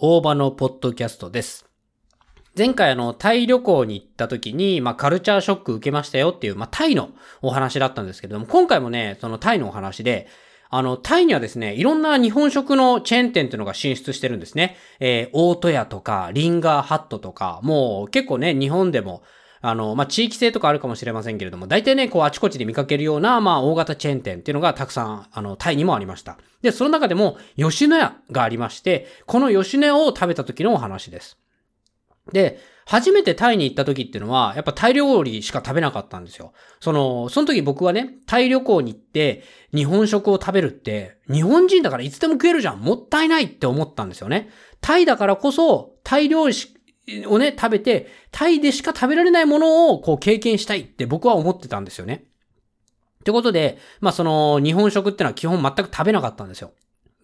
[0.00, 1.66] 大場のポッドキャストです。
[2.56, 7.10] 前回あの、タイ旅行に行った時に、まあ、カルチャーショック受けましたよっていう、まあ、タイの
[7.42, 10.28] お話だったんですけども、今回もね、そのタイのお話で、
[10.70, 14.76] あの、タイにはですね、いろんな日本食のチェーン店っていうのが進出してるんですね。
[15.00, 19.24] えー、大戸屋とか、リンガーハットとか、もう結構ね、日本でも、
[19.60, 26.38] あの、まあ、地域性とかあるかもしれませんけれども、大体ね、こう、あちこちで見かけるような、まあ、大型チェーン店っていうのがたくさん、あの、タイにもありました。
[26.62, 31.38] で、その中でも、吉野家がありまして、この吉野家を食べた時のお話です。
[32.32, 32.58] で、
[32.88, 36.54] 初めてタイに行った時っていうのは、やっぱタイ料理しか食べなかったんですよ。
[36.80, 39.44] その、その時僕はね、タイ旅行に行って、
[39.74, 44.48] 日本食を食べるって、日本人だからいつでも食えるじゃんもったいないって思ったんですよね。
[44.80, 46.77] タイだからこそ、タイ料理し
[47.26, 52.24] をね、食べて、タイでしか食べられないものをこう経験したいって僕は思ってたんですよね。
[53.20, 56.72] ってことで、まあその日本食ってのは基本全く食べなかったんですよ。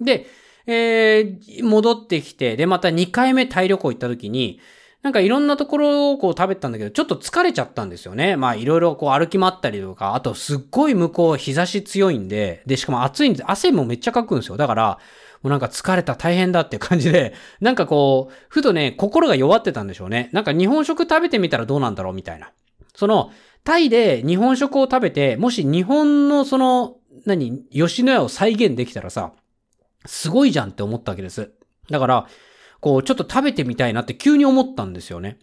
[0.01, 0.27] で、
[0.67, 4.61] えー、戻ってきて、で、また2回目タイ旅行行った時に、
[5.03, 8.37] なんかいろんなところをこう食べたんだけど、ちょっと疲れちゃったんですよね。
[8.37, 14.57] まあいろいろこう歩き回ったりとか、あとすっごい向こう日差し強いんで、で、しかも暑いんで、汗もめっちゃかくんですよ。
[14.57, 14.99] だから、
[15.49, 20.31] うなんか疲れた大変だっていう感じで、 なんかこう、ふとね、心が弱ってたんでしょうね。
[20.33, 22.53] なんか日本食食べてみたらどうなんだろうみたいな。
[22.95, 23.31] その、
[23.65, 29.33] タイで日本食を食べて、もし日本のその、何、吉野家を再現できたらさ、
[30.07, 31.53] すごいじゃんって思ったわけです。
[31.91, 32.27] だから、
[32.81, 35.39] こう、ちょっと食べてみたいなって急に思ったんですよね。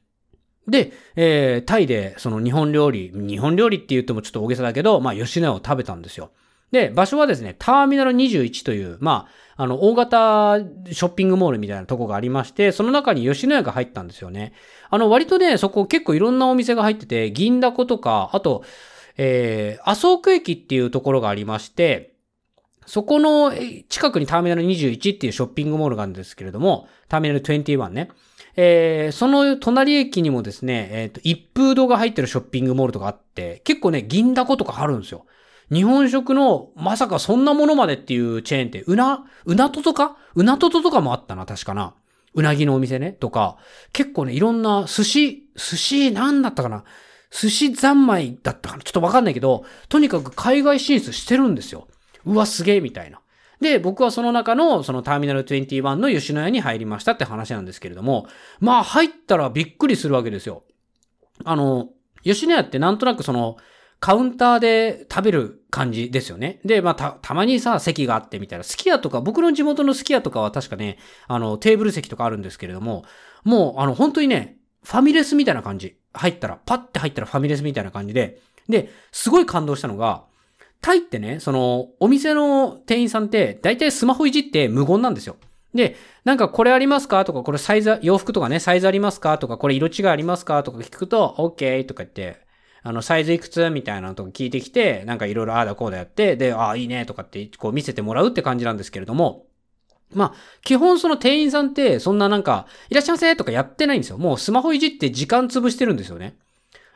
[0.68, 6.32] で、えー、タイでその日本料理、日本料理って言ってもちょっと大げさだけど、まあ吉野家を食べたんですよ。
[6.72, 9.28] で、場所はですね、ターミナル21という、ま
[9.58, 10.58] あ、あの、大型
[10.92, 14.54] ショッピングモールみたいなとこがありまして、その中に吉野家が入ったんですよね。
[14.90, 18.64] あの、割とね、そこ結構いろんなお店が入ってて、銀だことか、あと、
[19.18, 22.14] えー、麻生区駅っていうところがありまして、
[22.86, 23.54] そこの
[23.90, 28.10] 近くにターミナル21っていうショッピングモールがあるんですけれども、ターミナル21ね。
[28.56, 35.26] えー、その隣駅にもですね、えっ、ー、と、一風堂が入ってるショッピングモールとかあって、結構ね、銀だことかあるんですよ。
[35.72, 40.18] 日本食の、まさかそんなものまでっていうチェーンって、うな、うなととか？
[40.36, 41.94] うなとととかもあったな、確かな。
[42.34, 43.58] うなぎのお店ね、とか、
[43.94, 46.84] 結構ね、いろんな寿司、寿司なんだったかな？
[47.32, 48.84] 寿司三昧だったかな？
[48.84, 51.88] ちょっとわかんないけど、とにかく海外進出してるんですよ。
[52.26, 53.22] うわ、すげえ、みたいな。
[53.62, 58.28] で、僕はその中の、そのターミナル21の吉野家に入りましたって話なんですけれども、
[58.60, 60.64] まあ入ったらびっくりするわけですよ。
[61.46, 61.90] あの、
[62.24, 63.58] 吉野家ってなんとなくその、
[64.02, 66.60] カウンターで食べる感じですよね。
[66.66, 68.64] で、まあ、た、たまにさ、席があってみたいな。
[68.64, 70.98] すき家とか、僕の地元のすき家とかは確かね、
[71.28, 73.06] あの、テーブル席とかあるんですけれども、
[73.44, 75.98] もう、あの、本当にね、ファミレスみたいな感じ。
[76.14, 80.26] 入ったら、パッて入ったらファミレスみたいな感じで、で、すごい感動したのが、
[80.82, 85.38] タイってね、その、お店の店員さんって、大体スマホいじって無言なんですよ。
[85.76, 85.96] で、
[86.26, 92.42] なんかこれありますかとか、これサイズ、洋服とかね、サイズありますかとか、これ色違いありますかとか聞くと、OK とか言って、
[92.84, 93.70] あの、サイズいくつ？
[93.70, 99.46] みたいなのとか聞いてきて、なんかいろいろああだこうだやって、で、ああ、いいねとかってこう見せてもらうって感じなんですけれども、
[100.14, 100.34] まあ、
[100.64, 104.18] 基本その店員さんってそんななんか、いらっしゃいませとかやってないんですよ。
[104.18, 106.36] もうスマホいじって時間潰してるんですよね。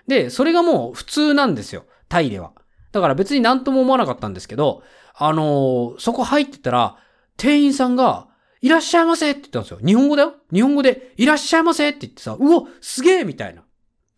[0.07, 1.85] で、それがもう普通なんですよ。
[2.09, 2.51] タイでは。
[2.91, 6.97] だから別になんとも思わなかったんですけど、あのー、そこ入ってたら、
[7.37, 8.27] 店員さんが、
[8.61, 9.79] いらっしゃいませって言ったんですよ。
[9.85, 13.64] 日本語だよ日本語で、いらっしゃいませって言ってさ、うおすげえみたいな。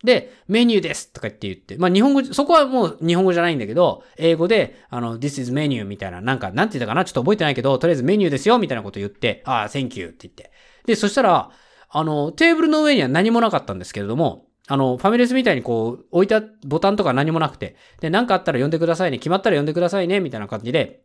[0.08, 7.06] で、メニューですとかって言って、まあ日本語、そこはもう日本語じゃないんだけど、英語で、あの、this is menu みたいな、なんか、なんて言ったかな？
[7.06, 10.52] ちょっと覚えてないけど、とりあえずメニューですよみたいなこと言って、ああ、thank you って言って。
[10.88, 11.52] で、そしたら、
[11.90, 21.04] あの、テーブルの上には何もなかったんですけれども、あの、ファミレスみたいにこう、置いたボタンとか何もなくて、で、なんかあったら呼んでくださいね、決まったら呼んでくださいね、みたいな感じで、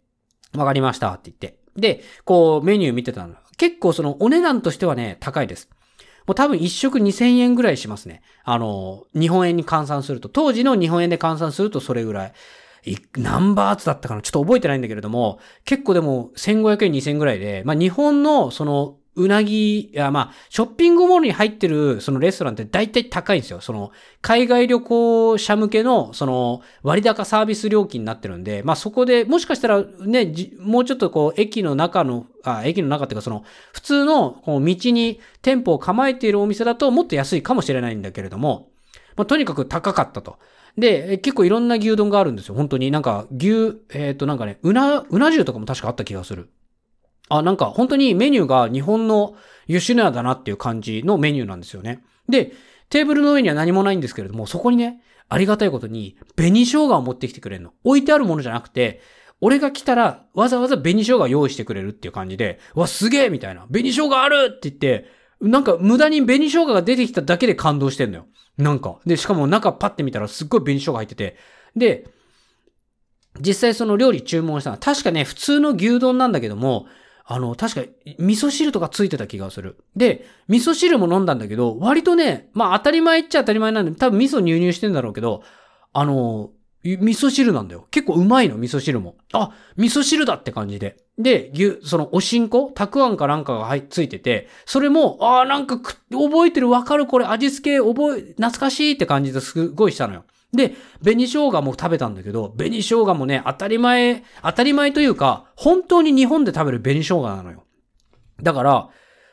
[0.55, 1.59] わかりましたって言って。
[1.77, 3.35] で、こう、メニュー見てたの。
[3.57, 5.71] 結構その、お値段としてはね、高いです。
[6.27, 8.22] もう多分一食2000円ぐらいしますね。
[8.44, 12.33] あの、日本円に換算すると、当時の日本円で換算するとそれぐらい。
[13.16, 14.22] 何バーツだったかな？
[14.22, 23.61] ちょっと覚えてないんだけれども、結構でも1500円2000円ぐらいで、まあ日本のそのうなぎ、いや、まあ、ショッピングモールに入ってる、そのレストランって大体高いんですよ。
[23.61, 23.93] その、
[24.23, 38.70] 海外旅行者向けの、その、割高サービス料金になってるんで、まあそこで、もしかしたらね、もうちょっとこう、駅の中の、あ、駅の中っていうかその、普通の、こう、道に店舗を構えているお店だともっと安いかもしれないんだけれども、
[39.17, 40.38] まあとにかく高かったと。
[40.79, 42.55] で、結構いろんな牛丼があるんですよ。
[42.55, 43.49] 本当になんか、牛、
[43.93, 46.49] えっ、ー、となんかね、うな、うな重とかも確かあった気がする。
[47.29, 49.37] あ、なんか本当にメニューが日本の
[49.67, 52.05] 吉野家だなっていう感じのメニューなんですよね。
[52.29, 52.53] で、
[52.91, 57.73] テーブルの上には何もないんですけれども、そこにね、ありがたいことに、紅生姜を持ってきてくれるの。
[57.85, 59.01] 置いてあるものじゃなくて、
[59.41, 63.67] 俺が来たら、わざわざ紅生姜用意してくれるっていう感じで、わ、すげえみたいな。
[63.67, 65.07] 紅生姜あるって言って、
[65.41, 68.27] なんか無駄に紅生姜が出てきただけで感動してんのよ。
[68.59, 68.99] なんか。
[69.07, 71.37] で、しかも中パッて見たらすっごい紅生姜入ってて。
[71.75, 72.07] で、
[73.41, 76.87] 実際その料理注文したのは、確かね、普通の牛丼なんだけども、
[77.25, 77.81] あの、確か
[78.19, 79.77] 味噌汁とかついてた気がする。
[79.97, 85.43] で、味噌汁も飲んだんだけど、割とね、まあ当たり前っちゃ当たり前なんで、多分味噌入入してんだろうけど、
[85.93, 86.51] あの、
[86.85, 87.87] 味噌汁なんだよ。
[87.93, 89.15] 結構うまいの、味噌汁も。
[89.33, 90.97] あ、味噌汁だって感じで。
[91.17, 92.73] で、牛、そのおしんこ？
[92.75, 100.25] たくあんかなんかが入っついてて、それも、ああ、なんか覚えてる、わかる、これ味付け覚え、懐かしいって感じですごいしたのよ。
[100.52, 107.64] で、紅生姜も食べたんだけど、紅生姜もね、当たり前、当たり前というか、本当に日本で食べる紅生姜なのよ。
[108.43, 108.88] だから、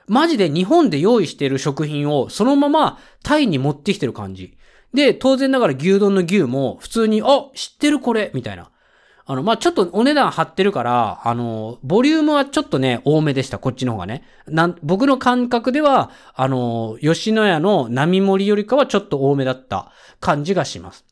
[0.08, 4.58] マジで日本で用意している食品をそのままタイに持ってきてる感じ。
[4.94, 8.72] で、当然ながら牛丼の牛も普通に、あ、知ってるこれみたいな。
[9.26, 14.24] あの、まあ、ちょっとお値段張ってるから、あの、ボリュームはちょっとね、多めでした、こっちの方がね。
[14.48, 21.06] なん、僕の感覚では、あの、吉野家の並盛りよりかはちょっと多めだった感じがします。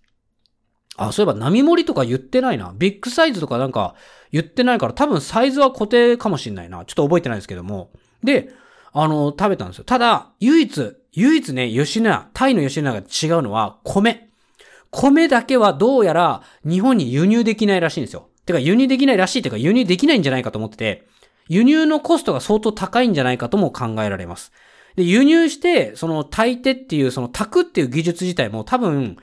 [0.98, 2.74] あ、そういえば並盛りとか言ってないな。
[2.76, 3.96] ビッグサイズとかなんか
[4.32, 6.84] 言ってないから多分サイズは固定かもしんないな。
[6.86, 7.92] ちょっと覚えてないですけども。
[8.24, 8.50] で、
[8.94, 9.84] あの、食べたんですよ。
[9.84, 14.30] ただ、唯一、唯一ね、吉野家、タイの吉野家が違うのは米。
[14.90, 18.30] 米だけはどうやら日本に輸入できないらしいんですよ。
[18.46, 21.08] てか輸入できないらしいってか輸入できないんじゃないかと思ってて、
[21.48, 24.52] 輸入のコストが相当高いんじゃないかとも考えられます。
[24.96, 29.18] で、輸入して、その炊いてっていう、その炊くっていう技術自体も多分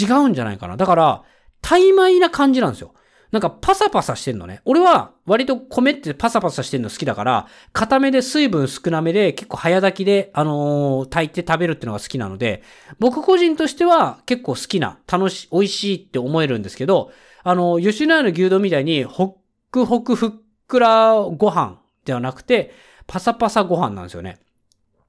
[0.00, 0.76] 違うんじゃないかな。
[0.76, 1.22] だから、
[1.62, 2.94] 怠米な感じなんですよ。
[3.32, 4.60] なんかパサパサしてんのね。
[4.64, 12.62] 俺は割と米ってパサパサしてんの好きだから、固めで水分少なめで結構早炊きで、あのー、炊いて食べるっていうのが好きなので、
[12.98, 17.12] 僕個人としては結構好きな、楽し、美味しいって思えるんですけど、
[17.44, 19.32] あのー、吉野家の牛丼みたいに、ホッ
[19.70, 20.30] クホクふっ
[20.66, 22.72] くらご飯ではなくて、
[23.06, 24.38] パサパサご飯なんですよね。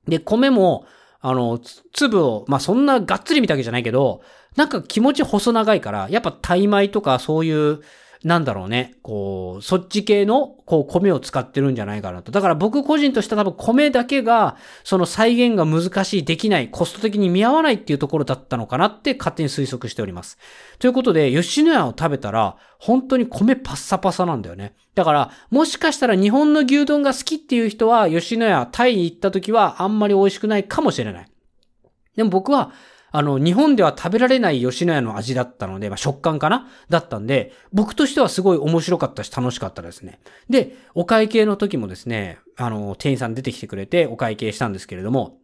[0.08, 0.86] で、米も、
[1.22, 1.60] あの、
[1.94, 4.22] 粒を、まあ、そんながっつり見たわけじゃないけど、
[4.56, 7.82] なんか気持ち細長いから、やっぱタイ米とかそういう、
[8.24, 12.32] なんだろうね、こう、そっち系の、こう、米を使ってるんじゃないかなと。
[12.32, 20.38] だから僕個人としては多分米だけが、その再現が難しい、できない、コスト的に見合わないっていうところだったのかなって勝手に推測しております。
[20.78, 24.76] ということで、吉野家を食べたら、本当に米パッサパサなんだよね。
[24.94, 31.28] だから、もしかしたら日本の牛丼が好きっていう人は、吉野家、タイに行った時はあんまり美味しくないかもしれない。
[32.16, 32.72] でも僕は、
[33.14, 36.68] あの、日本では食べられない吉野家の味だったので、まあ、食感かな？
[36.90, 40.20] だったんで、僕としてはすごい面白かったし楽しかったですね。
[40.50, 45.40] で、お会計の時もですね、あの、店員さん出てきてくれてお会計したんですけれども、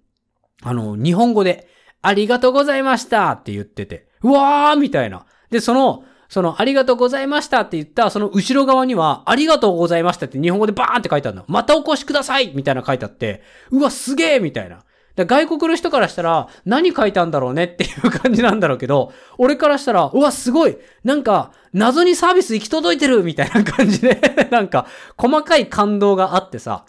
[0.64, 1.68] あの、日本語で、
[2.02, 5.26] ありがとうございましたって言ってて、うわーみたいな。
[5.50, 11.46] で、その、その、ありがとうございましたって言った、その後ろ側には、ありがとうございましたって日本語でバーンって書いてあるの。
[11.48, 13.42] またお越しくださいみたいな書いてあって、
[13.72, 14.84] うわ、すげーみたいな。
[15.26, 24.20] 外国の人からしたら、何書いたんだろうねっていう感じなんだろうけど、俺からしたら、うわ、すごいなんか、謎にサービス行き届いてるみたいな感じで
[24.52, 24.86] なんか、
[25.18, 26.86] 細かい感動があってさ、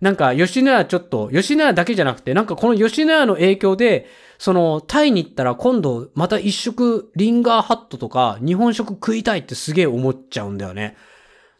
[0.00, 4.06] なんか、吉野家ちょっと、吉野家だけじゃなくて、なんかこの吉野家の影響で、
[4.38, 10.96] その、タイに行ったら今度、また一食、リンガーハットとか、日本食食いたいってすげえ思っちゃうんだよね。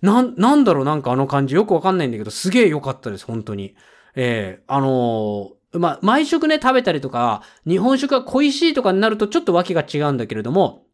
[0.01, 3.75] なん、なんだろうなんかあの感じよくわかんないんだけど、すげえ良かったです、本当に。
[4.15, 10.87] ええー、あのーまあ、毎食ね、食べたりとか、日本食が恋しいとかになるとちょっとわけが違うんだけれども、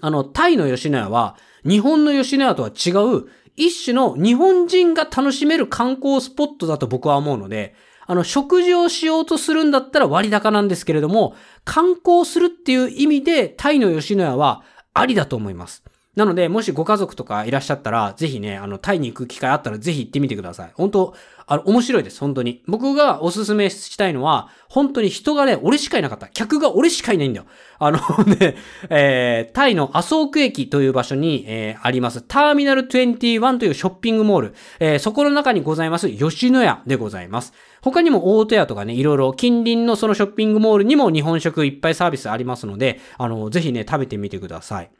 [0.00, 3.26] あの、タイの吉野家は、日本の吉野家とは違う、
[3.56, 7.74] 一種の日本人が楽しめる観光スポットだと僕は思うので、
[8.06, 14.62] あの、食事をしようとするんだったら割高なんですけれども、観光するっていう意味で、タイの吉野家は
[14.94, 15.84] ありだと思います。
[16.14, 20.70] なので、もしご家族とかいらっしゃったら、ぜひね、あの、タイに行く機会あったらぜひ行ってみてください。
[20.74, 21.14] 本当
[21.46, 22.62] あの、面白いです、本当に。
[22.66, 26.28] 僕がおすすめしたいのは、本当に人がね、俺しかいなかった。
[26.28, 27.46] 客が俺しかいないんだよ。
[27.78, 28.56] あの ね、
[28.90, 34.54] えー、タイのアソーク駅という場所に、えー、あります、ターミナル21というショッピングモール。
[34.80, 37.54] えー、そこの中にございます、吉野家でございます。
[37.80, 44.90] 他にも大戸屋とかね、いろいろ近隣のそのショッピングモールにも日本食いっぱいサービスありますので、あの、ぜひね、食べてみてください。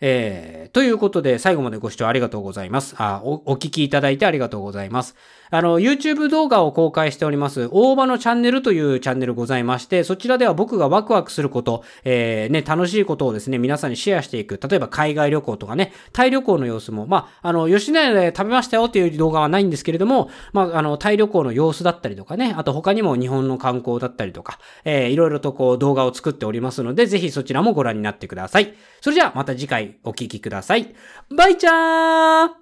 [0.00, 2.94] えー、ということで、最後までご視聴ありがとうございます。
[2.98, 5.16] あお、お聞きいただいてありがとうございます。
[5.50, 14.60] あの、YouTube 動画を公開しております、大場のチャンネルというチャンネルございまして、そちらでは僕がワクワクすること、えー、ね、楽しいことをですね、皆さんにシェアしていく。
[14.62, 28.74] 例えば海外旅行とかね、タイ旅行の様子も、まあ、あの、吉野家で食べましたよっていう動画はないんですけれども、まあ、あの、タイ旅行の様子だったりとかね、あと他にも日本の観光だったりとか、えー、いろいろとこう動画を作っておりますので、ぜひそちらもご覧になってください。
[29.00, 30.94] それじゃあ、また次回お聞きください。
[31.34, 32.58] バイチャー